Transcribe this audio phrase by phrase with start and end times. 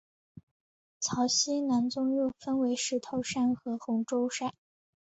[0.99, 4.51] 曹溪南宗又分为石头禅和洪州禅。